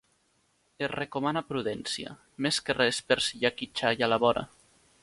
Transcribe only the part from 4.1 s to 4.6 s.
a la vora.